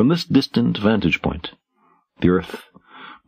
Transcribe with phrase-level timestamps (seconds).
[0.00, 1.50] From this distant vantage point,
[2.22, 2.64] the earth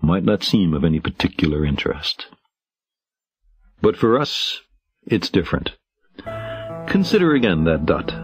[0.00, 2.28] might not seem of any particular interest.
[3.82, 4.62] But for us,
[5.06, 5.72] it's different.
[6.86, 8.14] Consider again that dot.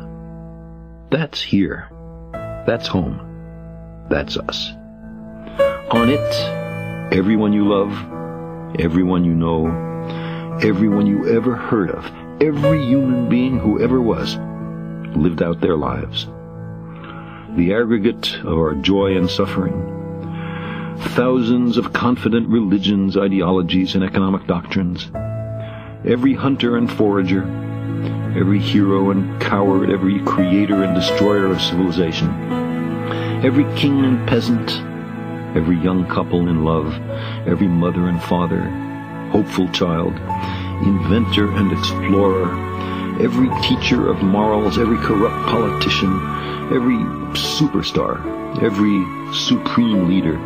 [1.11, 1.91] That's here.
[2.67, 4.07] That's home.
[4.09, 4.71] That's us.
[5.91, 7.93] On it, everyone you love,
[8.81, 9.67] everyone you know,
[10.63, 12.07] everyone you ever heard of,
[12.41, 14.39] every human being who ever was,
[15.15, 16.29] lived out their lives.
[17.57, 19.73] The aggregate of our joy and suffering,
[21.17, 25.11] thousands of confident religions, ideologies, and economic doctrines,
[26.05, 27.43] every hunter and forager,
[28.37, 32.29] every hero and coward, every creator and destroyer of civilization,
[33.43, 34.71] every king and peasant,
[35.57, 36.93] every young couple in love,
[37.49, 38.63] every mother and father,
[39.33, 40.13] hopeful child,
[40.87, 42.47] inventor and explorer,
[43.21, 46.13] every teacher of morals, every corrupt politician,
[46.73, 46.99] every
[47.35, 49.05] superstar, every
[49.35, 50.39] supreme leader,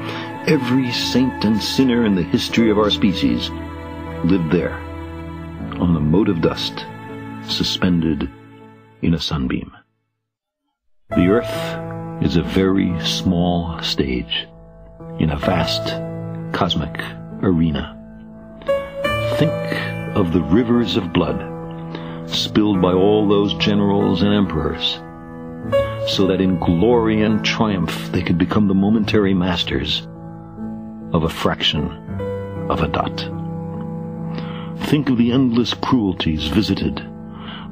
[0.46, 3.50] every saint and sinner in the history of our species
[4.24, 4.74] lived there
[5.78, 6.86] on the mote of dust
[7.46, 8.30] suspended
[9.02, 9.70] in a sunbeam.
[11.10, 14.48] The earth is a very small stage
[15.18, 15.92] in a vast
[16.54, 17.00] cosmic
[17.42, 17.98] arena.
[19.36, 21.51] Think of the rivers of blood
[22.34, 25.00] spilled by all those generals and emperors,
[26.12, 30.06] so that in glory and triumph they could become the momentary masters
[31.12, 31.90] of a fraction
[32.70, 33.18] of a dot.
[34.88, 36.96] Think of the endless cruelties visited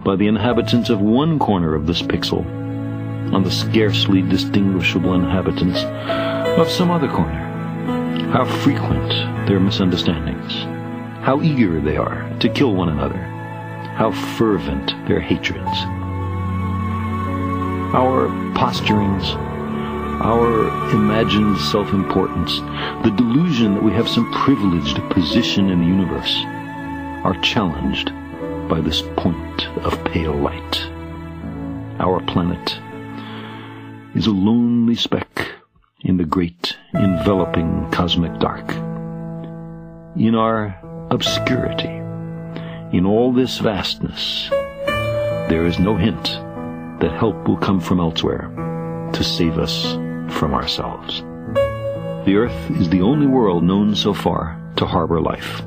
[0.05, 2.45] by the inhabitants of one corner of this pixel
[3.35, 5.81] on the scarcely distinguishable inhabitants
[6.59, 7.47] of some other corner.
[8.33, 9.09] How frequent
[9.47, 10.53] their misunderstandings.
[11.25, 13.40] How eager they are to kill one another.
[13.97, 15.79] How fervent their hatreds.
[17.93, 19.35] Our posturings,
[20.23, 22.61] our imagined self-importance,
[23.05, 26.35] the delusion that we have some privileged position in the universe,
[27.25, 28.13] are challenged
[28.69, 30.89] by this point of pale light.
[31.99, 32.79] Our planet
[34.15, 35.49] is a lonely speck
[36.03, 38.71] in the great enveloping cosmic dark.
[40.17, 40.79] In our
[41.11, 42.00] obscurity,
[42.93, 44.49] in all this vastness,
[45.49, 46.25] there is no hint
[47.01, 48.51] that help will come from elsewhere
[49.13, 49.93] to save us
[50.35, 51.21] from ourselves.
[52.27, 55.63] The Earth is the only world known so far to harbor life.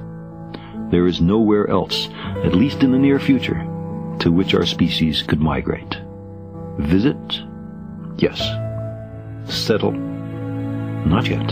[0.91, 2.09] There is nowhere else,
[2.43, 3.65] at least in the near future,
[4.19, 5.97] to which our species could migrate.
[6.77, 7.41] Visit?
[8.17, 8.39] Yes.
[9.51, 9.91] Settle?
[9.91, 11.51] Not yet.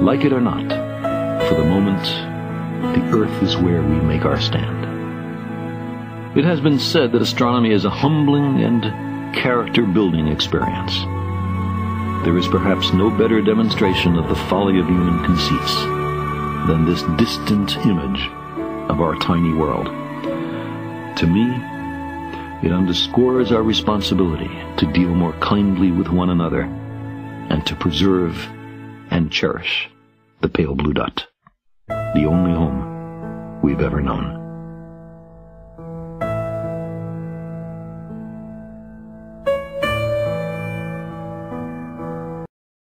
[0.00, 0.68] Like it or not,
[1.48, 2.29] for the moment,
[2.82, 4.78] the Earth is where we make our stand.
[6.38, 10.98] It has been said that astronomy is a humbling and character-building experience.
[12.24, 15.74] There is perhaps no better demonstration of the folly of human conceits
[16.68, 18.28] than this distant image
[18.90, 19.86] of our tiny world.
[21.16, 21.46] To me,
[22.62, 28.36] it underscores our responsibility to deal more kindly with one another and to preserve
[29.10, 29.88] and cherish
[30.42, 31.26] the pale blue dot,
[32.14, 34.49] the only home we've ever known.